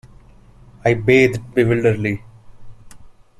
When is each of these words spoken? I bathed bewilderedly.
I 0.83 0.95
bathed 0.95 1.53
bewilderedly. 1.53 2.23